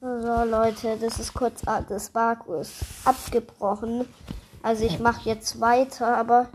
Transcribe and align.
So 0.00 0.44
Leute, 0.44 0.96
das 0.96 1.18
ist 1.18 1.34
kurz, 1.34 1.62
ah, 1.66 1.80
das 1.80 2.14
war 2.14 2.36
kurz 2.36 2.84
abgebrochen. 3.04 4.08
Also 4.62 4.84
ich 4.84 5.00
mache 5.00 5.28
jetzt 5.28 5.60
weiter, 5.60 6.16
aber 6.16 6.48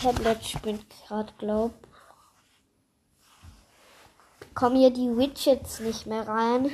Tablet 0.00 0.42
spinnt 0.42 0.86
gerade, 0.88 1.30
glaub. 1.36 1.72
Kommen 4.54 4.76
hier 4.76 4.90
die 4.90 5.14
Widgets 5.18 5.80
nicht 5.80 6.06
mehr 6.06 6.26
rein. 6.26 6.70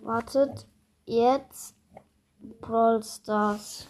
Wartet, 0.00 0.66
jetzt 1.06 1.74
Brawl 2.60 3.02
Stars. 3.02 3.86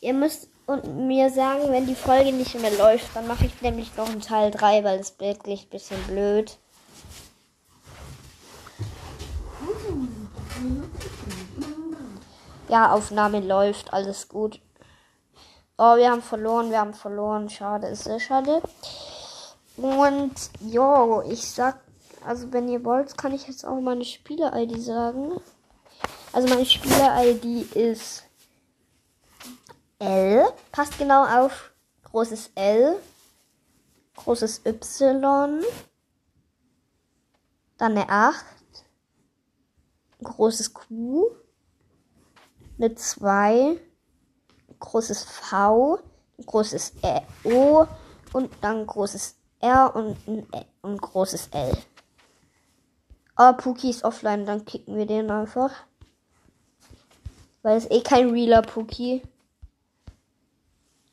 Ihr 0.00 0.14
müsst 0.14 0.48
und 0.66 1.06
mir 1.06 1.30
sagen, 1.30 1.70
wenn 1.70 1.86
die 1.86 1.94
Folge 1.94 2.32
nicht 2.32 2.58
mehr 2.58 2.70
läuft, 2.70 3.14
dann 3.14 3.26
mache 3.26 3.44
ich 3.44 3.60
nämlich 3.60 3.94
noch 3.96 4.08
einen 4.08 4.22
Teil 4.22 4.50
3, 4.50 4.82
weil 4.84 4.98
es 4.98 5.18
wirklich 5.20 5.64
ein 5.64 5.70
bisschen 5.70 6.02
blöd. 6.04 6.58
Ja, 12.68 12.92
Aufnahme 12.92 13.40
läuft, 13.40 13.92
alles 13.92 14.28
gut. 14.28 14.60
Oh, 15.76 15.96
wir 15.96 16.10
haben 16.10 16.22
verloren, 16.22 16.70
wir 16.70 16.78
haben 16.78 16.94
verloren. 16.94 17.50
Schade, 17.50 17.88
ist 17.88 18.04
sehr 18.04 18.20
schade. 18.20 18.62
Und 19.76 20.34
jo, 20.60 21.22
ich 21.28 21.50
sag, 21.50 21.80
also 22.24 22.52
wenn 22.52 22.68
ihr 22.68 22.84
wollt, 22.84 23.18
kann 23.18 23.34
ich 23.34 23.48
jetzt 23.48 23.66
auch 23.66 23.80
meine 23.80 24.04
Spieler-ID 24.04 24.80
sagen. 24.80 25.32
Also 26.32 26.48
meine 26.48 26.64
Spieler-ID 26.64 27.74
ist 27.74 28.24
L. 30.00 30.46
Passt 30.72 30.98
genau 30.98 31.24
auf 31.24 31.72
großes 32.04 32.52
L, 32.54 32.96
großes 34.16 34.62
Y, 34.66 35.62
dann 37.76 37.92
eine 37.92 38.08
8, 38.08 38.44
großes 40.22 40.74
Q, 40.74 41.30
eine 42.78 42.94
2, 42.94 43.78
großes 44.78 45.24
V, 45.24 46.00
großes 46.46 46.94
O 47.44 47.86
und 48.32 48.50
dann 48.62 48.86
großes 48.86 49.36
R 49.60 49.94
und 49.94 50.16
ein, 50.26 50.46
e 50.54 50.64
und 50.82 51.00
großes 51.00 51.48
L. 51.52 51.76
Aber 53.36 53.56
Puki 53.56 53.90
ist 53.90 54.04
offline, 54.04 54.46
dann 54.46 54.64
kicken 54.64 54.96
wir 54.96 55.06
den 55.06 55.30
einfach. 55.30 55.70
Weil 57.62 57.76
es 57.76 57.90
eh 57.90 58.00
kein 58.02 58.30
realer 58.30 58.62
Puki. 58.62 59.22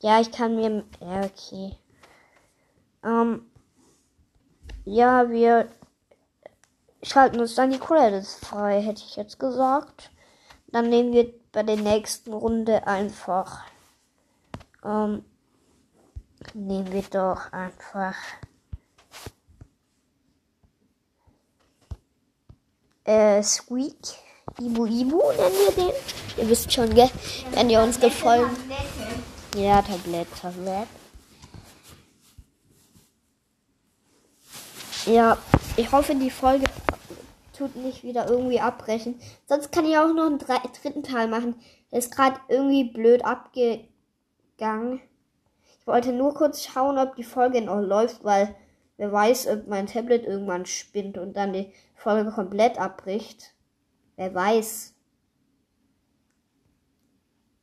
Ja, 0.01 0.19
ich 0.21 0.31
kann 0.31 0.55
mir. 0.55 0.83
Ja, 0.99 1.21
okay. 1.23 1.75
Ähm. 3.03 3.49
Ja, 4.85 5.29
wir 5.29 5.67
schalten 7.03 7.39
uns 7.39 7.55
dann 7.55 7.71
die 7.71 7.79
Credits 7.79 8.35
frei, 8.35 8.81
hätte 8.81 9.03
ich 9.05 9.15
jetzt 9.15 9.39
gesagt. 9.39 10.11
Dann 10.67 10.89
nehmen 10.89 11.13
wir 11.13 11.33
bei 11.51 11.63
der 11.63 11.77
nächsten 11.77 12.33
Runde 12.33 12.85
einfach. 12.87 13.63
Ähm, 14.83 15.25
nehmen 16.53 16.91
wir 16.91 17.03
doch 17.03 17.51
einfach. 17.51 18.15
Äh, 23.03 23.41
Squeak. 23.41 23.95
Ibu 24.59 24.85
Ibu 24.85 25.21
nennen 25.31 25.55
wir 25.65 25.71
den. 25.75 25.93
Ihr 26.37 26.49
wisst 26.49 26.71
schon, 26.71 26.93
gell? 26.93 27.09
Wenn 27.51 27.69
ihr 27.69 27.81
uns 27.81 27.99
gefallen. 27.99 28.49
Ja, 29.58 29.81
Tablet, 29.81 30.27
Tablet. 30.39 30.88
Ja, 35.08 35.36
ich 35.77 35.91
hoffe, 35.91 36.14
die 36.14 36.30
Folge 36.30 36.66
tut 37.58 37.75
nicht 37.75 38.03
wieder 38.03 38.30
irgendwie 38.30 38.59
abbrechen. 38.59 39.20
Sonst 39.48 39.71
kann 39.71 39.86
ich 39.86 39.98
auch 39.98 40.14
noch 40.14 40.27
einen 40.27 40.37
dritten 40.37 41.02
Teil 41.02 41.27
machen. 41.27 41.55
Ist 41.89 42.15
gerade 42.15 42.39
irgendwie 42.49 42.83
blöd 42.83 43.26
abgegangen. 43.26 45.02
Ich 45.80 45.87
wollte 45.87 46.14
nur 46.14 46.36
kurz 46.36 46.64
schauen, 46.64 46.99
ob 46.99 47.15
die 47.15 47.23
Folge 47.23 47.60
noch 47.64 47.81
läuft, 47.81 48.23
weil 48.23 48.54
wer 48.98 49.11
weiß, 49.11 49.48
ob 49.48 49.65
mein 49.65 49.87
Tablet 49.87 50.23
irgendwann 50.23 50.67
spinnt 50.67 51.17
und 51.17 51.36
dann 51.36 51.54
die 51.54 51.73
Folge 51.95 52.30
komplett 52.30 52.77
abbricht. 52.77 53.55
Wer 54.17 54.36
weiß. 54.36 54.93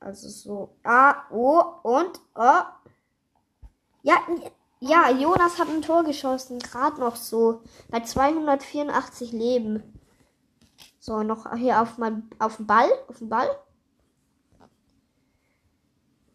Also 0.05 0.29
so. 0.29 0.77
Ah, 0.83 1.25
oh, 1.31 1.63
und, 1.83 2.21
oh. 2.35 2.63
Ja, 4.03 4.19
ja, 4.81 5.11
Jonas 5.11 5.59
hat 5.59 5.69
ein 5.69 5.81
Tor 5.81 6.05
geschossen. 6.05 6.59
Gerade 6.59 7.01
noch 7.01 7.17
so. 7.17 7.63
Bei 7.89 8.01
284 8.01 9.33
Leben. 9.33 9.83
So, 10.99 11.23
noch 11.23 11.51
hier 11.57 11.81
auf 11.81 11.97
mein, 11.97 12.29
auf 12.39 12.59
den 12.59 12.67
Ball. 12.67 12.91
Auf 13.09 13.19
den 13.19 13.31
Ball. 13.31 13.49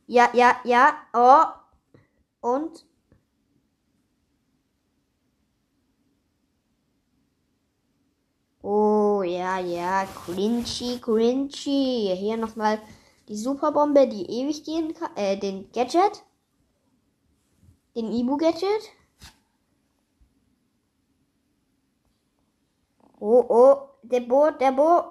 Ja, 0.07 0.29
ja, 0.33 0.55
ja. 0.63 0.95
Oh. 1.13 2.47
Und. 2.49 2.87
Oh, 8.63 9.21
ja, 9.21 9.59
ja. 9.59 10.05
Cringy, 10.05 10.99
cringy. 10.99 12.15
Hier 12.17 12.37
nochmal 12.37 12.81
die 13.29 13.37
Superbombe, 13.37 14.07
die 14.07 14.25
ewig 14.25 14.63
gehen 14.63 14.93
kann. 14.93 15.15
Äh, 15.15 15.37
den 15.37 15.71
Gadget. 15.71 16.23
Den 17.95 18.11
Ibu-Gadget. 18.11 18.91
Oh, 23.19 23.45
oh. 23.47 23.75
Der 24.01 24.21
Bo, 24.21 24.49
der 24.51 24.71
Bo. 24.71 25.03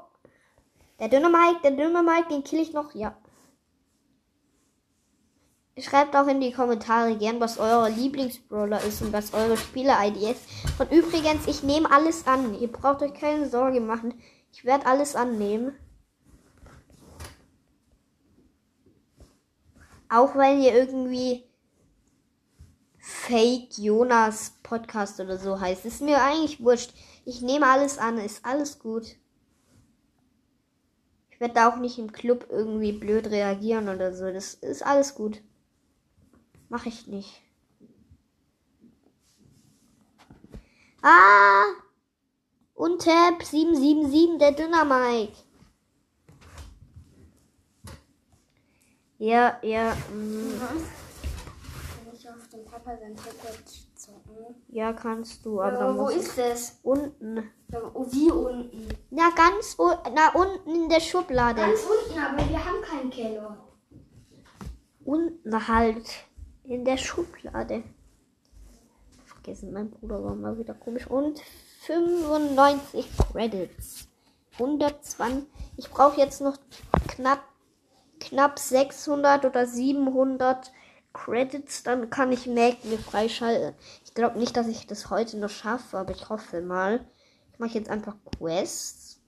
Der 0.98 1.08
dünne 1.08 1.28
Mike, 1.28 1.60
der 1.62 1.70
dünne 1.70 2.02
Mike, 2.02 2.28
den 2.28 2.42
kill 2.42 2.60
ich 2.60 2.72
noch. 2.72 2.92
Ja. 2.94 3.16
Schreibt 5.78 6.16
auch 6.16 6.26
in 6.26 6.40
die 6.40 6.50
Kommentare 6.50 7.16
gern, 7.16 7.38
was 7.38 7.58
euer 7.58 7.88
Lieblingsbrawler 7.88 8.82
ist 8.82 9.00
und 9.00 9.12
was 9.12 9.32
eure 9.32 9.56
Spieler-ID 9.56 10.16
ist. 10.16 10.42
Und 10.80 10.90
übrigens, 10.90 11.46
ich 11.46 11.62
nehme 11.62 11.88
alles 11.88 12.26
an. 12.26 12.58
Ihr 12.58 12.72
braucht 12.72 13.00
euch 13.02 13.14
keine 13.14 13.48
Sorge 13.48 13.80
machen. 13.80 14.20
Ich 14.52 14.64
werde 14.64 14.86
alles 14.86 15.14
annehmen. 15.14 15.76
Auch 20.08 20.34
wenn 20.36 20.60
ihr 20.60 20.74
irgendwie 20.74 21.44
Fake 22.98 23.76
Jonas 23.78 24.54
Podcast 24.62 25.20
oder 25.20 25.38
so 25.38 25.58
heißt. 25.60 25.84
Ist 25.86 26.02
mir 26.02 26.22
eigentlich 26.22 26.62
wurscht. 26.62 26.92
Ich 27.24 27.40
nehme 27.42 27.66
alles 27.66 27.98
an. 27.98 28.18
Ist 28.18 28.44
alles 28.44 28.78
gut. 28.78 29.16
Ich 31.30 31.40
werde 31.40 31.54
da 31.54 31.70
auch 31.70 31.76
nicht 31.76 31.98
im 31.98 32.12
Club 32.12 32.46
irgendwie 32.50 32.92
blöd 32.92 33.28
reagieren 33.30 33.88
oder 33.88 34.14
so. 34.14 34.32
Das 34.32 34.54
ist 34.54 34.84
alles 34.84 35.14
gut. 35.14 35.42
Mach 36.68 36.84
ich 36.84 37.06
nicht. 37.06 37.40
Ah! 41.02 41.64
Und 42.74 43.02
Tab 43.02 43.42
777, 43.42 44.38
der 44.38 44.52
Dynamike. 44.52 45.47
Ja, 49.18 49.58
ja. 49.62 49.94
Mm. 50.12 50.60
Kann 50.60 52.14
ich 52.14 52.28
auf 52.28 52.48
dem 52.52 52.64
Papa 52.64 52.96
sein 52.96 53.16
Tablet 53.16 53.68
zocken? 53.96 54.54
Ja, 54.68 54.92
kannst 54.92 55.44
du. 55.44 55.60
Aber 55.60 55.78
Ja, 55.78 55.98
wo 55.98 56.08
ist 56.08 56.38
es? 56.38 56.80
du 56.82 56.90
unten. 56.90 57.36
Ja, 57.68 57.80
wie 58.10 58.30
unten? 58.30 58.88
Na, 59.10 59.30
ganz 59.34 59.76
na, 60.14 60.30
unten 60.34 60.70
in 60.70 60.88
der 60.88 61.00
Schublade. 61.00 61.60
Ganz 61.60 61.80
unten, 61.80 62.18
aber 62.18 62.48
wir 62.48 62.64
haben 62.64 62.80
keinen 62.82 63.10
Keller. 63.10 63.58
Unten 65.04 65.68
halt. 65.68 66.06
In 66.64 66.84
der 66.84 66.98
Schublade. 66.98 67.82
Vergessen, 69.24 69.72
mein 69.72 69.90
Bruder 69.90 70.22
war 70.22 70.34
mal 70.34 70.58
wieder 70.58 70.74
komisch. 70.74 71.06
Und 71.06 71.40
95 71.80 73.08
Credits. 73.32 74.06
120. 74.52 75.46
Ich 75.76 75.88
brauche 75.90 76.20
jetzt 76.20 76.40
noch 76.42 76.58
knapp, 77.08 77.42
knapp 78.18 78.58
600 78.58 79.44
oder 79.44 79.66
700 79.66 80.72
Credits. 81.12 81.82
Dann 81.82 82.10
kann 82.10 82.32
ich 82.32 82.46
Mac 82.46 82.84
mir 82.84 82.98
freischalten. 82.98 83.74
Ich 84.04 84.14
glaube 84.14 84.38
nicht, 84.38 84.56
dass 84.56 84.68
ich 84.68 84.86
das 84.86 85.10
heute 85.10 85.38
noch 85.38 85.50
schaffe, 85.50 85.98
aber 85.98 86.12
ich 86.12 86.28
hoffe 86.28 86.60
mal. 86.60 87.06
Ich 87.52 87.58
mache 87.58 87.74
jetzt 87.74 87.90
einfach 87.90 88.16
Quests. 88.38 89.20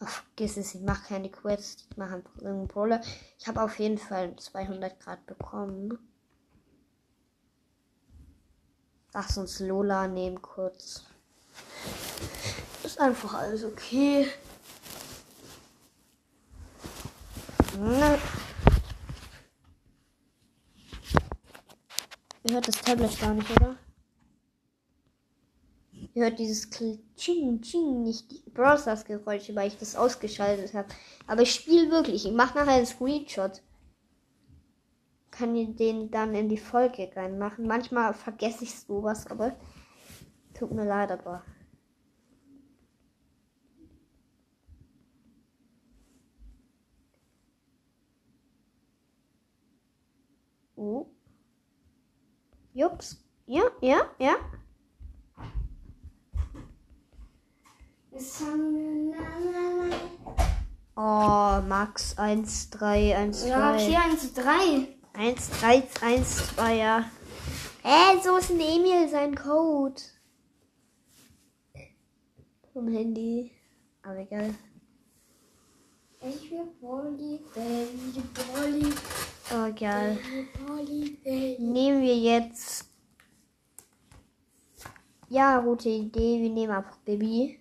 Ach, 0.00 0.08
vergiss 0.08 0.56
es, 0.56 0.74
ich 0.74 0.82
mache 0.82 1.08
keine 1.08 1.30
Quests. 1.30 1.86
Ich 1.90 1.96
mache 1.96 2.16
einfach 2.16 2.36
irgendeinen 2.36 2.68
Brawler. 2.68 3.00
Ich 3.38 3.46
habe 3.46 3.62
auf 3.62 3.78
jeden 3.78 3.98
Fall 3.98 4.34
200 4.36 4.98
Grad 4.98 5.24
bekommen. 5.26 5.98
Lass 9.14 9.36
uns 9.36 9.60
Lola 9.60 10.08
nehmen 10.08 10.40
kurz. 10.40 11.04
Ist 12.82 12.98
einfach 12.98 13.34
alles 13.34 13.62
okay. 13.64 14.26
Ihr 17.82 18.18
hört 22.54 22.68
das 22.68 22.80
Tablet 22.80 23.20
gar 23.20 23.34
nicht, 23.34 23.50
oder? 23.50 23.76
Ihr 26.14 26.22
hört 26.22 26.38
dieses 26.38 26.70
Ching 26.70 27.60
Ching 27.60 28.04
nicht 28.04 28.30
die 28.30 28.50
Browsers 28.50 29.04
Geräusche, 29.04 29.56
weil 29.56 29.66
ich 29.66 29.78
das 29.78 29.96
ausgeschaltet 29.96 30.74
habe. 30.74 30.86
Aber 31.26 31.42
ich 31.42 31.52
spiele 31.52 31.90
wirklich. 31.90 32.24
Ich 32.24 32.32
mache 32.32 32.56
nachher 32.56 32.74
einen 32.74 32.86
Screenshot. 32.86 33.62
Kann 35.32 35.56
ihr 35.56 35.66
den 35.66 36.10
dann 36.12 36.36
in 36.36 36.48
die 36.48 36.58
Folge 36.58 37.10
reinmachen. 37.16 37.66
Manchmal 37.66 38.14
vergesse 38.14 38.62
ich 38.62 38.78
sowas, 38.78 39.26
aber 39.26 39.56
tut 40.54 40.70
mir 40.70 40.84
leid, 40.84 41.10
aber 41.10 41.42
Oh. 50.82 51.06
Jups. 52.74 53.16
Ja, 53.46 53.62
ja, 53.80 54.00
ja. 54.18 54.34
Oh, 60.96 61.62
Max 61.68 62.18
1, 62.18 62.70
3, 62.70 63.16
1, 63.16 63.42
2. 63.42 63.48
Ja, 63.48 63.76
hier 63.76 64.00
1, 64.00 64.34
3. 64.34 64.88
1, 65.12 65.50
3, 65.60 65.88
1, 66.00 66.36
2, 66.56 66.74
ja. 66.74 67.04
Äh, 67.84 68.20
so 68.20 68.36
ist 68.38 68.50
ein 68.50 68.58
Emil 68.58 69.08
sein 69.08 69.36
Code. 69.36 70.02
Vom 72.72 72.88
Handy. 72.88 73.52
Aber 74.02 74.18
egal. 74.18 74.52
Ich 76.22 76.50
will 76.50 76.66
Polly, 76.80 77.40
Baby, 77.54 78.22
Polly, 78.34 78.92
Oh, 79.54 79.70
Baby. 79.70 81.56
Nehmen 81.58 82.00
wir 82.00 82.16
jetzt. 82.16 82.86
Ja, 85.28 85.60
gute 85.60 85.90
Idee. 85.90 86.40
Wir 86.40 86.48
nehmen 86.48 86.72
einfach 86.72 86.96
Baby. 86.98 87.60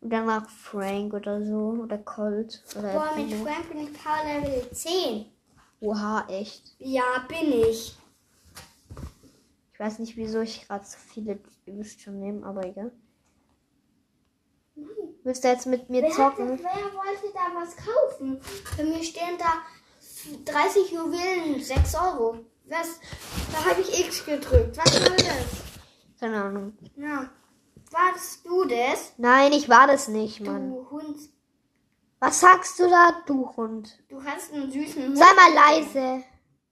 Und 0.00 0.10
danach 0.10 0.48
Frank 0.48 1.12
oder 1.12 1.44
so. 1.44 1.80
Oder 1.82 1.98
Colt. 1.98 2.62
Oder 2.78 2.92
Boah, 2.94 3.16
mit. 3.16 3.34
Frank 3.34 3.68
bin 3.68 3.80
ich 3.80 3.92
Power 3.92 4.24
Level 4.24 4.70
10. 4.70 5.26
Oha, 5.80 6.26
echt. 6.28 6.74
Ja, 6.78 7.26
bin 7.28 7.52
ich. 7.52 7.98
Ich 9.74 9.80
weiß 9.80 9.98
nicht, 9.98 10.16
wieso 10.16 10.40
ich 10.40 10.66
gerade 10.66 10.86
so 10.86 10.96
viele 10.96 11.38
übelst 11.66 12.00
schon 12.00 12.18
nehme, 12.18 12.46
aber 12.46 12.64
egal. 12.66 12.92
Willst 15.22 15.44
du 15.44 15.48
jetzt 15.48 15.66
mit 15.66 15.90
mir 15.90 16.02
Wer, 16.02 16.08
hat, 16.10 16.16
zocken? 16.16 16.58
wer 16.58 16.92
wollte 16.94 17.32
da 17.34 17.60
was 17.60 17.76
kaufen? 17.76 18.40
Bei 18.76 18.84
mir 18.84 19.02
stehen 19.02 19.36
da 19.38 19.62
30 20.50 20.92
Juwelen, 20.92 21.60
6 21.62 21.94
Euro. 21.94 22.38
Was? 22.66 23.00
Da 23.52 23.64
habe 23.70 23.80
ich 23.80 24.06
X 24.06 24.24
gedrückt. 24.24 24.76
Was 24.78 24.92
soll 24.92 25.16
das? 25.16 25.46
Keine 26.20 26.42
Ahnung. 26.42 26.72
Ja. 26.96 27.28
Warst 27.90 28.46
du 28.46 28.64
das? 28.64 29.12
Nein, 29.18 29.52
ich 29.52 29.68
war 29.68 29.86
das 29.86 30.08
nicht, 30.08 30.40
Mann. 30.40 30.70
Du 30.70 30.90
Hund. 30.90 31.18
Was 32.20 32.40
sagst 32.40 32.78
du 32.78 32.88
da, 32.88 33.22
du 33.26 33.48
Hund? 33.56 33.98
Du 34.08 34.22
hast 34.22 34.52
einen 34.52 34.70
süßen 34.70 35.02
Hund. 35.04 35.18
Sei 35.18 35.24
mal 35.34 35.52
leise. 35.54 36.22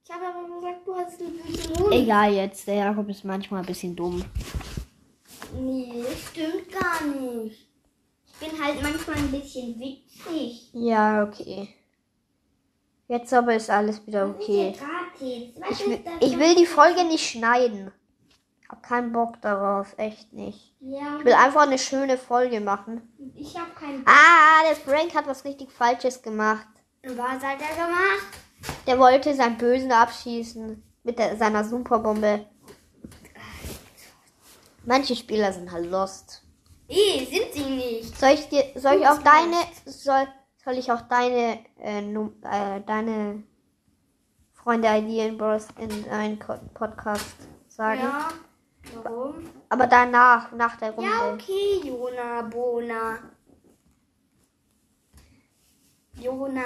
Ich 0.04 0.10
habe 0.14 0.26
aber 0.26 0.54
gesagt, 0.54 0.86
du 0.86 0.94
hast 0.94 1.20
einen 1.20 1.42
süßen 1.46 1.78
Hund. 1.78 1.92
Egal 1.92 2.32
jetzt, 2.34 2.66
der 2.68 2.74
Jakob 2.76 3.08
ist 3.08 3.24
manchmal 3.24 3.60
ein 3.60 3.66
bisschen 3.66 3.96
dumm. 3.96 4.24
Nee, 5.54 6.04
das 6.06 6.20
stimmt 6.28 6.70
gar 6.70 7.02
nicht. 7.02 7.67
Ich 8.40 8.48
bin 8.48 8.62
halt 8.64 8.82
manchmal 8.82 9.16
ein 9.16 9.30
bisschen 9.30 9.78
witzig. 9.80 10.70
Ja, 10.72 11.24
okay. 11.24 11.74
Jetzt 13.08 13.32
aber 13.32 13.54
ist 13.54 13.70
alles 13.70 14.06
wieder 14.06 14.28
okay. 14.28 14.74
Ich 15.20 15.86
will, 15.86 16.00
ich 16.20 16.38
will 16.38 16.54
die 16.54 16.66
Folge 16.66 17.04
nicht 17.04 17.28
schneiden. 17.28 17.90
Hab 18.68 18.82
keinen 18.82 19.12
Bock 19.12 19.40
darauf, 19.40 19.94
echt 19.96 20.32
nicht. 20.34 20.74
Ja, 20.80 21.16
Ich 21.18 21.24
will 21.24 21.32
einfach 21.32 21.62
eine 21.62 21.78
schöne 21.78 22.18
Folge 22.18 22.60
machen. 22.60 23.00
ich 23.34 23.58
habe 23.58 23.70
keinen. 23.70 24.04
Ah, 24.06 24.62
der 24.68 24.76
Frank 24.76 25.14
hat 25.14 25.26
was 25.26 25.44
richtig 25.44 25.72
Falsches 25.72 26.20
gemacht. 26.20 26.66
Was 27.02 27.42
hat 27.42 27.58
er 27.60 27.86
gemacht? 27.86 28.38
Der 28.86 28.98
wollte 28.98 29.34
seinen 29.34 29.56
Bösen 29.56 29.90
abschießen 29.90 30.82
mit 31.02 31.18
der, 31.18 31.36
seiner 31.36 31.64
Superbombe. 31.64 32.44
Manche 34.84 35.16
Spieler 35.16 35.52
sind 35.52 35.72
halt 35.72 35.90
lost. 35.90 36.42
Eh, 36.88 37.24
sind 37.26 37.52
sie 37.52 37.64
nicht. 37.70 38.18
Soll 38.18 38.30
ich 38.30 38.48
dir, 38.48 38.64
soll 38.76 38.94
ich 38.96 39.06
auch 39.06 39.18
deine, 39.22 39.56
soll, 39.84 40.26
soll 40.64 40.74
ich 40.78 40.90
auch 40.90 41.02
deine, 41.02 41.58
äh, 41.80 42.00
Num, 42.00 42.34
äh, 42.42 42.80
deine 42.80 43.42
Freunde 44.54 44.88
ID 44.88 45.26
in, 45.26 45.36
Bros- 45.38 45.68
in 45.78 46.08
einen 46.10 46.38
Podcast 46.38 47.36
sagen? 47.68 48.00
Ja. 48.00 48.28
Warum? 49.02 49.34
Aber 49.68 49.86
danach, 49.86 50.50
nach 50.52 50.76
der 50.76 50.92
Runde. 50.92 51.10
Ja, 51.10 51.32
okay, 51.32 51.80
Jona, 51.84 52.42
Bona. 52.42 53.18
Jona, 56.20 56.62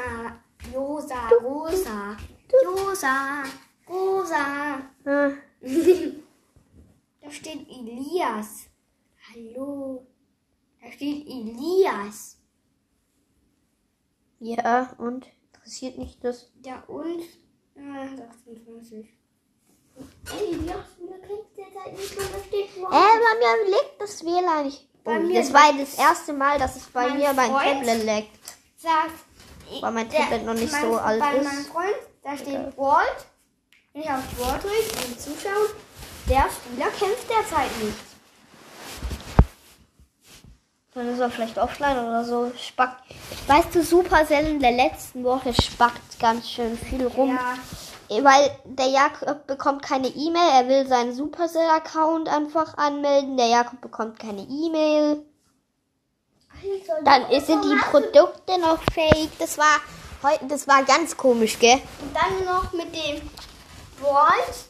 Josa, 0.73 1.29
Rosa. 1.43 2.17
Josa, 2.63 3.43
Rosa. 3.89 4.79
Hm, 5.05 5.39
Da 7.21 7.31
steht 7.31 7.69
Elias. 7.69 8.67
Hallo. 9.33 10.07
Steht 11.03 11.27
Elias. 11.27 12.37
Ja, 14.39 14.95
und? 14.99 15.27
Interessiert 15.53 15.99
mich 15.99 16.17
das? 16.21 16.49
Ja, 16.65 16.85
und? 16.87 17.23
Äh, 17.75 18.09
26. 18.45 19.09
Ey, 19.99 20.61
wie 20.61 20.71
oft 20.71 21.01
du 21.01 21.61
jetzt 21.61 21.75
halt 21.85 21.99
nicht, 21.99 22.17
und 22.17 22.33
da 22.33 22.39
steht 22.47 22.77
Äh, 22.77 22.81
bei 22.81 22.87
mir 22.87 23.71
leckt 23.71 24.01
das 24.01 24.25
WLAN 24.25 24.65
nicht. 24.67 24.89
Oh, 24.95 24.99
Bei 25.03 25.19
mir 25.19 25.41
das 25.41 25.53
war 25.53 25.73
das 25.77 25.95
erste 25.99 26.33
Mal, 26.35 26.57
dass 26.61 26.77
es 26.77 26.85
bei 26.87 27.09
Mein 27.09 27.19
mir 27.19 27.33
mein 27.33 27.51
Freund- 27.51 27.65
Tablet 27.85 28.05
leckt. 28.05 28.39
sagt, 28.77 29.83
Weil 29.83 29.91
mein 29.91 30.09
der- 30.09 30.21
Tablet 30.21 30.45
noch 30.45 30.55
nicht 30.55 30.71
mein, 30.71 30.83
so 30.83 30.97
alt 30.99 31.19
bei 31.21 31.35
ist. 31.37 31.45
meinem 31.45 31.65
Freund, 31.65 31.97
da 32.23 32.37
steht 32.37 32.79
Walt. 32.79 33.27
Wenn 33.93 34.03
ich 34.03 34.09
auf 34.09 34.39
Walt 34.39 34.63
drücke 34.63 35.05
und 35.09 35.21
zuschaue, 35.21 35.69
der 36.29 36.49
Spieler 36.49 36.91
kämpft 36.91 37.29
derzeit 37.29 37.77
nicht. 37.83 38.12
Dann 40.95 41.09
ist 41.09 41.21
er 41.21 41.31
vielleicht 41.31 41.57
offline 41.59 41.99
oder 41.99 42.23
so. 42.25 42.53
Spackt. 42.59 43.03
Weißt 43.47 43.75
du, 43.75 43.83
Supercell 43.83 44.47
in 44.47 44.61
der 44.61 44.73
letzten 44.73 45.25
Woche 45.25 45.55
spackt 45.55 46.19
ganz 46.21 46.51
schön 46.51 46.77
viel 46.77 47.07
rum. 47.07 47.39
Ja, 48.11 48.23
Weil 48.23 48.51
der 48.65 48.89
Jakob 48.89 49.47
bekommt 49.47 49.83
keine 49.83 50.09
E-Mail. 50.09 50.51
Er 50.53 50.69
will 50.69 50.87
seinen 50.87 51.15
Supercell-Account 51.15 52.29
einfach 52.29 52.77
anmelden. 52.77 53.39
Der 53.39 53.47
Jakob 53.47 53.81
bekommt 53.81 54.19
keine 54.19 54.43
E-Mail. 54.43 55.25
Dann 57.05 57.29
ist- 57.31 57.47
sind 57.47 57.65
die 57.65 57.75
Produkte 57.91 58.59
noch 58.61 58.79
fake. 58.93 59.31
Das 59.39 59.57
war 59.57 59.81
heute, 60.23 60.47
das 60.47 60.69
war 60.69 60.83
ganz 60.85 61.17
komisch, 61.17 61.59
gell? 61.59 61.81
Und 62.03 62.15
dann 62.15 62.45
noch 62.45 62.71
mit 62.75 62.95
dem 62.95 63.23
Walt. 64.01 64.67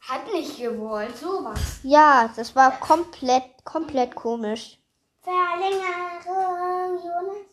Hat 0.00 0.30
nicht 0.32 0.58
gewollt, 0.58 1.16
sowas. 1.16 1.58
Ja, 1.82 2.28
das 2.36 2.54
war 2.54 2.72
komplett, 2.78 3.64
komplett 3.64 4.14
komisch. 4.14 4.78
Verlängerung, 5.22 6.98
Jonas. 7.04 7.46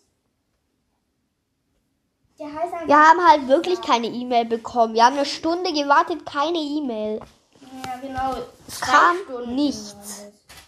Wir 2.86 2.98
haben 2.98 3.28
halt 3.28 3.48
wirklich 3.48 3.82
keine 3.82 4.08
E-Mail 4.08 4.46
bekommen. 4.46 4.94
Wir 4.94 5.04
haben 5.06 5.18
eine 5.18 5.26
Stunde 5.26 5.74
gewartet, 5.74 6.26
keine 6.26 6.58
E-Mail. 6.58 7.20
Ja, 7.86 7.98
genau. 7.98 8.44
Es 8.68 8.80
kam 8.80 9.18
Stunden 9.26 9.56
nichts. 9.56 10.26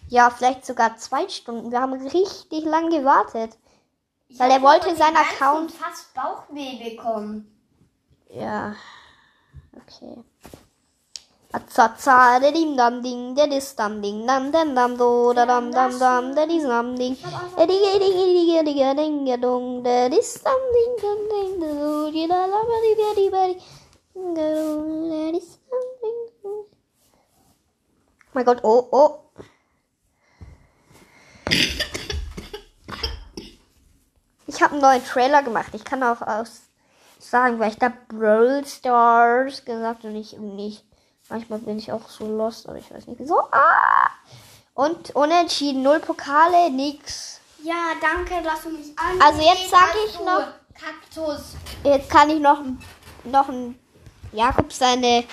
Ja, 0.10 0.30
vielleicht 0.30 0.66
sogar 0.66 0.98
zwei 0.98 1.30
Stunden. 1.30 1.72
Wir 1.72 1.80
haben 1.80 1.94
richtig 1.94 2.66
lang 2.66 2.90
gewartet. 2.90 3.58
Ich 4.28 4.38
Weil 4.40 4.52
er 4.52 4.62
wollte 4.62 4.94
seinen 4.96 5.16
Account- 5.16 5.72
fast 5.72 6.14
Bauchweh 6.14 6.90
bekommen. 6.90 7.48
Ja. 8.30 8.76
Okay. 9.76 10.18
Azza, 11.54 12.40
der 12.42 12.54
dim 12.54 12.78
dam 12.78 13.02
ding, 13.04 13.36
der 13.36 13.48
dis 13.48 13.74
dam 13.76 14.02
ding, 14.02 14.26
dam 14.28 14.52
dam 14.52 14.76
dam 14.76 14.98
do, 14.98 15.34
da 15.34 15.46
dam 15.46 15.72
dam 15.72 15.92
dam, 16.00 16.36
der 16.36 16.48
dis 16.48 16.64
dam 16.64 16.96
ding, 16.98 17.16
der 17.58 17.68
dige 17.68 18.00
dige 18.04 18.26
dige 18.36 18.64
dige 18.68 18.90
dige 19.00 19.38
dong, 19.42 19.84
der 19.84 20.10
dis 20.10 20.32
dam 20.46 20.62
ding 20.76 20.94
dam 21.04 21.20
ding, 21.32 21.52
der 21.62 21.74
do, 21.82 22.12
die 22.12 22.28
da 22.28 22.46
la 22.48 22.62
ba 22.70 22.78
di 22.86 22.92
ba 23.00 23.10
di 23.20 23.28
ba 23.36 23.44
di, 23.50 23.56
der 24.36 24.56
do, 24.56 25.10
der 25.12 25.32
dis 25.34 25.50
dam 25.70 25.88
ding. 26.02 26.22
mein 28.34 28.46
Gott, 28.46 28.60
oh, 28.64 28.88
oh. 28.92 29.20
Ich 34.48 34.62
habe 34.62 34.74
einen 34.74 34.82
neuen 34.82 35.04
Trailer 35.04 35.44
gemacht. 35.44 35.74
Ich 35.74 35.84
kann 35.84 36.04
auch 36.04 36.22
aus 36.22 36.62
sagen, 37.20 37.60
weil 37.60 37.72
ich 37.72 37.78
da 37.78 37.92
Brawl 38.10 38.66
Stars 38.66 39.66
gesagt 39.66 40.06
und 40.06 40.16
ich 40.16 40.38
nicht. 40.38 40.86
Manchmal 41.32 41.60
bin 41.60 41.78
ich 41.80 41.90
auch 41.94 42.10
so 42.10 42.28
lost, 42.28 42.68
aber 42.68 42.78
ich 42.78 42.92
weiß 42.94 43.08
nicht 43.08 43.18
wieso. 43.18 43.40
Ah! 43.52 44.10
Und 44.74 45.16
unentschieden, 45.16 45.82
null 45.82 46.02
Pokale, 46.02 46.70
nix. 46.70 47.40
Ja, 47.64 47.94
danke, 48.02 48.42
dass 48.44 48.64
du 48.64 48.70
mich 48.72 48.88
an. 49.00 49.22
Also 49.22 49.42
jetzt 49.42 49.70
sag 49.70 49.94
ich 50.08 50.20
noch- 50.20 50.48
Kaktus. 50.74 51.56
Jetzt 51.86 52.10
kann 52.10 52.30
ich 52.32 52.40
noch, 52.42 52.60
noch 53.24 53.48
ein 53.48 53.80
Jakob 54.34 54.74
seine 54.74 55.24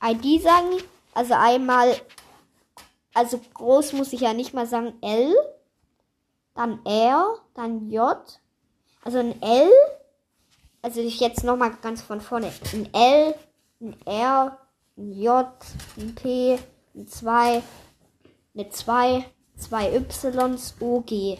ID 0.00 0.40
sagen. 0.42 0.80
Also 1.14 1.34
einmal, 1.34 1.96
also 3.12 3.40
groß 3.54 3.94
muss 3.94 4.12
ich 4.12 4.20
ja 4.20 4.34
nicht 4.34 4.54
mal 4.54 4.66
sagen, 4.66 4.94
L, 5.00 5.34
dann 6.54 6.84
R, 6.86 7.34
dann 7.54 7.90
J, 7.90 8.16
also 9.02 9.18
ein 9.18 9.42
L, 9.42 9.70
also 10.82 11.00
ich 11.00 11.18
jetzt 11.18 11.42
nochmal 11.42 11.72
ganz 11.82 12.02
von 12.02 12.20
vorne, 12.20 12.52
ein 12.72 12.94
L, 12.94 13.34
ein 13.80 14.00
R, 14.06 14.58
ein 14.98 15.12
J, 15.12 15.46
ein 15.96 16.14
P, 16.14 16.58
ein 16.94 17.06
2, 17.06 17.62
eine 18.54 18.68
2, 18.68 19.24
zwei 19.56 19.96
Ys, 19.96 20.74
O, 20.80 21.00
G. 21.00 21.38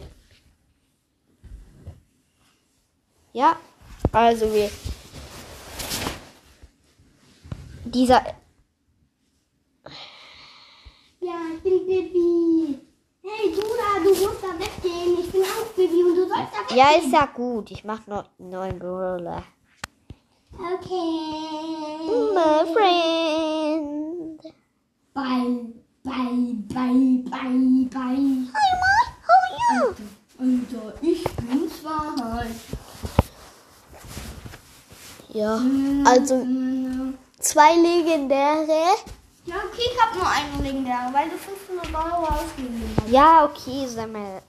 Ja, 3.33 3.57
also 4.11 4.51
wir. 4.53 4.69
Dieser. 7.85 8.23
Ja, 11.21 11.35
ich 11.55 11.61
bin 11.61 11.85
Bibi. 11.85 12.79
Hey, 13.21 13.51
du 13.51 13.61
da, 13.61 14.03
du 14.03 14.09
musst 14.09 14.41
da 14.41 14.57
weggehen. 14.57 15.19
Ich 15.19 15.31
bin 15.31 15.41
auch 15.41 15.65
Bibi 15.75 16.03
und 16.03 16.15
du 16.15 16.27
sollst 16.27 16.53
da 16.53 16.61
weggehen. 16.61 16.77
Ja, 16.77 16.91
ist 16.91 17.11
ja 17.11 17.25
gut. 17.25 17.71
Ich 17.71 17.83
mach 17.83 18.07
noch 18.07 18.25
einen 18.39 18.49
neuen 18.49 18.79
Brawler. 18.79 19.43
Okay. 20.53 22.33
My 22.33 22.65
friend. 22.73 24.39
Bye, 25.13 25.67
bye, 26.03 26.53
bye, 26.73 27.23
bye, 27.29 27.87
bye. 27.93 28.49
Hi, 28.53 28.69
Mom. 28.81 29.05
How 29.27 29.37
are 29.45 29.53
you? 29.61 29.95
Alter, 30.39 30.93
ich 31.01 31.23
bin's 31.35 31.83
Wahrheit. 31.83 32.55
Ja, 35.31 35.61
also 36.05 36.45
zwei 37.39 37.75
legendäre. 37.75 38.97
Ja, 39.45 39.55
okay, 39.57 39.83
ich 39.93 40.01
hab 40.01 40.15
nur 40.15 40.27
einen 40.27 40.63
legendären, 40.63 41.13
weil 41.13 41.29
du 41.29 41.37
500 41.37 41.93
Euro 41.93 42.25
ausgegeben 42.27 42.95
hast. 42.97 43.09
Ja, 43.11 43.45
okay, 43.45 43.87
sag 43.87 44.11
mal. 44.11 44.41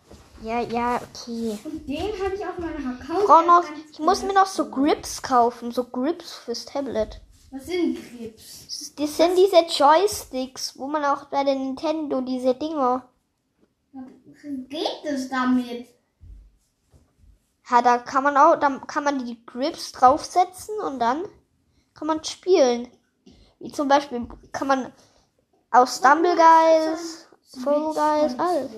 Ja, 0.42 0.60
ja, 0.60 0.96
okay. 0.96 1.58
Und 1.64 1.86
den 1.86 2.22
habe 2.22 2.34
ich 2.34 2.46
auf 2.46 2.58
meinem 2.58 2.98
Account. 2.98 3.26
Brauch 3.26 3.46
noch, 3.46 3.64
ich 3.92 3.98
muss 3.98 4.22
mir 4.22 4.32
noch 4.32 4.46
so. 4.46 4.70
Grips 4.70 5.20
kaufen, 5.20 5.70
so 5.70 5.84
Grips 5.84 6.34
fürs 6.34 6.64
Tablet. 6.64 7.20
Was 7.50 7.66
sind 7.66 7.96
Grips? 7.96 8.94
Das 8.96 9.16
sind 9.16 9.36
diese 9.36 9.66
Joysticks, 9.66 10.78
wo 10.78 10.86
man 10.86 11.04
auch 11.04 11.26
bei 11.26 11.44
der 11.44 11.56
Nintendo 11.56 12.20
diese 12.22 12.54
Dinger. 12.54 13.08
Was 13.92 14.04
geht 14.68 15.04
es 15.04 15.28
damit? 15.28 15.88
Ja, 17.70 17.82
da 17.82 17.98
kann 17.98 18.24
man 18.24 18.36
auch, 18.36 18.56
da 18.56 18.80
kann 18.86 19.04
man 19.04 19.24
die 19.24 19.44
Grips 19.44 19.92
draufsetzen 19.92 20.74
und 20.80 20.98
dann 20.98 21.24
kann 21.94 22.08
man 22.08 22.24
spielen. 22.24 22.88
Wie 23.58 23.70
zum 23.70 23.88
Beispiel 23.88 24.26
kann 24.52 24.68
man 24.68 24.92
aus 25.70 25.98
Stumble 25.98 26.34
Guys, 26.34 27.28
Fall 27.62 27.92
Guys, 27.92 28.38
alles. 28.38 28.70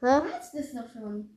Hä? 0.00 0.20
Was 0.30 0.54
ist 0.54 0.74
das 0.74 0.84
doch 0.84 0.92
schon? 0.92 1.30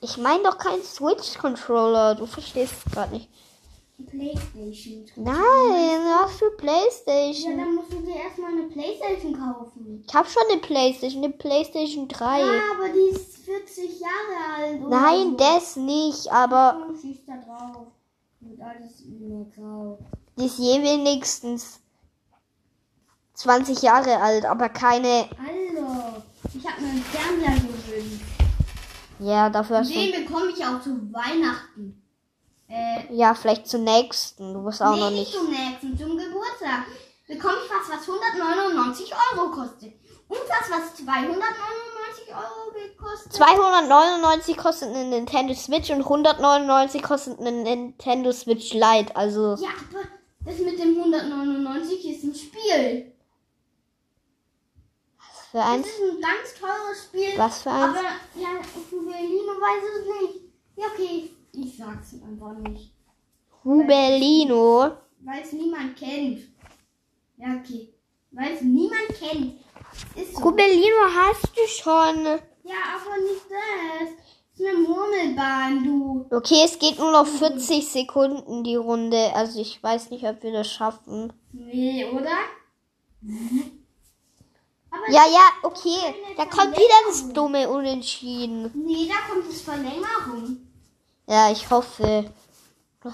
Ich 0.00 0.16
meine 0.18 0.42
doch 0.44 0.58
keinen 0.58 0.82
Switch-Controller. 0.82 2.14
Du 2.14 2.26
verstehst 2.26 2.74
es 2.86 2.92
gerade 2.92 3.14
nicht. 3.14 3.28
Playstation. 4.10 5.06
Nein, 5.16 5.34
was 5.34 6.32
für 6.32 6.50
Ja, 6.50 6.56
Playstation. 6.58 7.56
dann 7.56 7.74
musst 7.74 7.92
du 7.92 8.00
dir 8.02 8.14
erstmal 8.16 8.52
eine 8.52 8.64
Playstation 8.68 9.32
kaufen. 9.38 10.04
Ich 10.06 10.14
habe 10.14 10.28
schon 10.28 10.42
eine 10.50 10.60
Playstation, 10.60 11.24
eine 11.24 11.32
Playstation 11.32 12.06
3. 12.06 12.40
Ja, 12.40 12.46
aber 12.76 12.88
die 12.90 13.16
ist 13.16 13.38
40 13.38 14.00
Jahre 14.00 14.54
alt. 14.62 14.82
oder 14.82 15.00
Nein, 15.00 15.36
das 15.38 15.76
nicht, 15.76 16.30
aber 16.30 16.84
Komm, 16.86 17.00
schieß 17.00 17.18
da 17.26 17.36
drauf. 17.38 17.86
Wird 18.40 18.60
alles 18.60 19.00
immer 19.00 19.46
grau. 19.46 19.98
die 20.38 20.44
ist 20.46 20.58
je 20.58 20.82
wenigstens 20.82 21.80
20 23.34 23.80
Jahre 23.82 24.18
alt, 24.20 24.44
aber 24.44 24.68
keine. 24.68 25.28
Ich 26.66 26.72
habe 26.72 26.82
mir 26.82 26.90
einen 26.90 27.02
Fernseher 27.04 27.54
gewünscht. 27.60 28.24
Ja, 29.20 29.48
dafür 29.48 29.78
hast 29.78 29.94
Den 29.94 30.10
du. 30.12 30.18
bekomme 30.24 30.50
ich 30.50 30.64
auch 30.66 30.80
zu 30.80 30.90
Weihnachten. 31.12 32.02
Äh, 32.68 33.14
Ja, 33.14 33.34
vielleicht 33.34 33.68
zur 33.68 33.78
nächsten. 33.80 34.52
Du 34.52 34.64
wirst 34.64 34.82
auch 34.82 34.94
nee, 34.94 35.00
noch 35.00 35.10
nicht 35.10 35.20
nicht. 35.20 35.32
zum 35.32 35.48
nächsten, 35.48 35.96
zum 35.96 36.18
Geburtstag. 36.18 36.86
Bekomme 37.28 37.54
ich 37.64 37.70
was, 37.70 37.96
was 38.00 38.08
199 38.08 39.12
Euro 39.32 39.50
kostet. 39.52 39.92
Und 40.26 40.38
was, 40.48 40.68
was 40.70 40.94
299 40.96 42.34
Euro 42.34 42.72
gekostet. 42.74 43.32
299 43.32 44.56
kostet 44.56 44.88
eine 44.88 45.04
Nintendo 45.04 45.54
Switch 45.54 45.90
und 45.90 46.02
199 46.02 47.00
kostet 47.00 47.38
eine 47.38 47.52
Nintendo 47.52 48.32
Switch 48.32 48.72
Lite. 48.72 49.14
Also 49.14 49.54
Ja, 49.60 49.68
aber 49.90 50.02
das 50.44 50.58
mit 50.58 50.80
dem 50.80 50.96
199 50.98 52.04
ist 52.10 52.24
ein 52.24 52.34
Spiel. 52.34 53.12
Für 55.56 55.62
Das 55.62 55.70
eins. 55.70 55.86
ist 55.86 56.00
ein 56.00 56.20
ganz 56.20 56.54
teures 56.60 57.04
Spiel. 57.04 57.38
Was 57.38 57.62
für 57.62 57.70
eins? 57.70 57.96
Aber 57.96 58.02
ja, 58.34 58.48
Juwelino 58.92 59.52
weiß 59.52 59.82
es 59.98 60.06
nicht. 60.06 60.44
Ja, 60.76 60.84
okay, 60.92 61.30
ich 61.52 61.76
sag's 61.76 62.14
einfach 62.22 62.52
nicht. 62.58 62.92
Rubelino. 63.64 64.90
Weil 65.20 65.42
es 65.42 65.52
niemand 65.52 65.96
kennt. 65.96 66.40
Ja, 67.38 67.56
okay. 67.58 67.88
Weil 68.32 68.52
es 68.52 68.60
niemand 68.60 69.08
kennt. 69.18 69.54
Ist 70.14 70.36
so. 70.36 70.42
Rubelino 70.42 71.04
hast 71.14 71.48
du 71.56 71.66
schon. 71.68 72.24
Ja, 72.64 72.82
aber 72.96 73.16
nicht 73.22 73.46
das. 73.48 74.10
Das 74.58 74.60
ist 74.60 74.66
eine 74.66 74.78
Murmelbahn, 74.78 75.84
du. 75.84 76.26
Okay, 76.34 76.62
es 76.64 76.78
geht 76.78 76.98
nur 76.98 77.12
noch 77.12 77.26
40 77.26 77.86
Sekunden 77.86 78.62
die 78.64 78.76
Runde. 78.76 79.34
Also 79.34 79.60
ich 79.60 79.82
weiß 79.82 80.10
nicht, 80.10 80.24
ob 80.26 80.42
wir 80.42 80.52
das 80.52 80.70
schaffen. 80.70 81.32
Nee, 81.52 82.04
oder? 82.06 82.36
Ja, 85.08 85.22
ja, 85.26 85.44
okay. 85.62 86.14
Da 86.36 86.44
kommt 86.46 86.76
wieder 86.76 86.94
das 87.08 87.32
dumme 87.32 87.68
Unentschieden. 87.68 88.70
Nee, 88.74 89.08
da 89.08 89.32
kommt 89.32 89.48
das 89.48 89.60
Verlängerung. 89.60 90.58
Ja, 91.26 91.50
ich 91.50 91.68
hoffe. 91.70 92.30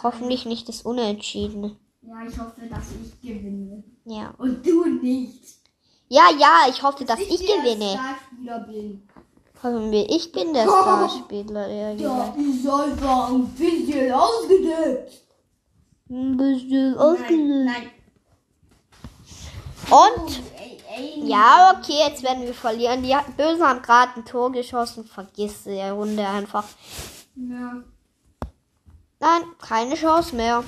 Hoffentlich 0.02 0.46
nicht 0.46 0.68
das 0.68 0.82
Unentschieden. 0.82 1.76
Ja, 2.00 2.14
ich 2.26 2.38
hoffe, 2.38 2.62
dass 2.68 2.86
ich 3.02 3.20
gewinne. 3.20 3.84
Ja. 4.04 4.34
Und 4.38 4.66
du 4.66 4.86
nicht. 4.86 5.44
Ja, 6.08 6.24
ja, 6.38 6.66
ich 6.68 6.82
hoffe, 6.82 7.04
dass 7.04 7.20
ich 7.20 7.46
der 7.46 7.58
gewinne. 7.58 7.92
Starspieler 7.92 8.58
bin. 8.60 9.08
Hoffen 9.62 9.90
wir, 9.92 10.10
ich 10.10 10.32
bin 10.32 10.52
der 10.52 10.64
Starspieler. 10.64 11.68
Ja, 11.68 11.90
ja. 11.92 12.34
ist 12.36 12.66
einfach 12.68 13.30
ein 13.30 13.46
bisschen 13.48 14.12
ausgedeckt. 14.12 15.12
Ein 16.10 16.36
bisschen 16.36 16.90
Nein, 16.92 16.98
ausgelöst. 16.98 17.66
nein. 17.66 17.90
Und? 19.90 20.42
Ja, 21.24 21.74
okay, 21.76 21.98
jetzt 22.06 22.22
werden 22.22 22.44
wir 22.44 22.54
verlieren. 22.54 23.02
Die 23.02 23.16
Bösen 23.36 23.66
haben 23.66 23.82
gerade 23.82 24.12
ein 24.16 24.24
Tor 24.24 24.52
geschossen. 24.52 25.04
Vergiss 25.04 25.64
die 25.64 25.80
Runde 25.80 26.26
einfach. 26.26 26.64
Ja. 27.36 27.82
Nein, 29.20 29.42
keine 29.60 29.94
Chance 29.94 30.34
mehr. 30.34 30.64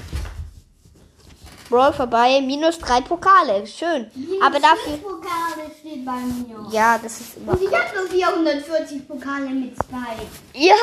Brawl 1.69 1.93
vorbei. 1.93 2.41
Minus 2.41 2.79
drei 2.79 3.01
Pokale. 3.01 3.67
Schön. 3.67 4.11
Aber 4.43 4.61
dafür. 4.61 4.97
Pokale 4.99 5.71
steht 5.79 6.05
bei 6.05 6.13
mir. 6.13 6.69
Ja, 6.71 6.99
das 6.99 7.21
ist 7.21 7.37
immer. 7.37 7.53
Und 7.53 7.63
ich 7.63 7.73
habe 7.73 7.97
nur 7.97 8.07
440 8.07 9.09
Pokale 9.09 9.51
mit 9.51 9.75
Spike. 9.75 10.29
Ja. 10.55 10.75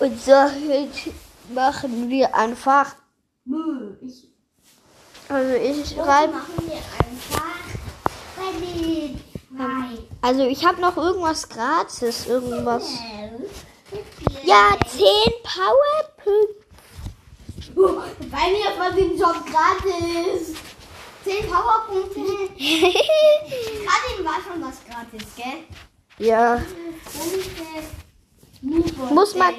Und 0.00 0.20
so 0.20 0.32
machen 1.54 2.08
wir 2.10 2.34
einfach. 2.34 2.96
Mö, 3.44 3.94
ich 4.00 4.28
Also 5.28 5.54
ich 5.54 5.88
schreibe. 5.90 6.34
Also 10.20 10.42
ich 10.46 10.64
habe 10.64 10.80
noch 10.80 10.96
irgendwas 10.96 11.48
gratis. 11.48 12.26
Irgendwas. 12.26 12.88
Ja, 14.42 14.70
10 14.86 15.04
Powerpunkte. 15.42 16.64
Bei 18.30 18.50
mir 18.50 18.78
war 18.78 18.90
den 18.92 19.16
Job 19.18 19.36
gratis. 19.46 20.54
10 21.24 21.46
Powerpunkte. 21.46 22.20
Gerade 22.58 24.24
war 24.24 24.38
schon 24.42 24.62
was 24.62 24.78
gratis, 24.88 25.28
gell? 25.36 25.64
ja. 26.18 26.60
Muss 29.10 29.34
man- 29.34 29.54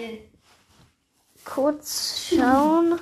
Kurz 1.46 2.28
schauen. 2.30 3.00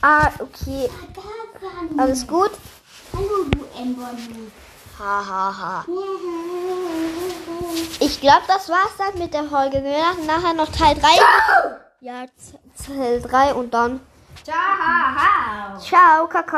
Ah, 0.00 0.30
okay. 0.38 0.88
Alles 1.98 2.26
gut? 2.26 2.50
Hallo, 3.14 3.44
du 3.50 3.64
Ember, 3.80 4.10
du. 4.12 4.50
Ha, 5.02 5.24
ha, 5.28 5.54
ha. 5.58 5.84
Ich 8.00 8.20
glaube, 8.20 8.42
das 8.48 8.68
war's 8.68 8.96
dann 8.98 9.18
mit 9.18 9.32
der 9.34 9.44
Folge. 9.44 9.82
Wir 9.82 9.98
machen 9.98 10.26
nachher 10.26 10.54
noch 10.54 10.70
Teil 10.70 10.94
3. 10.96 11.08
Ja, 12.00 12.24
Z- 12.36 12.86
Teil 12.86 13.20
3 13.22 13.54
und 13.54 13.72
dann. 13.74 14.00
Ciao. 14.44 15.78
Ciao, 15.80 16.26
Kakao. 16.28 16.56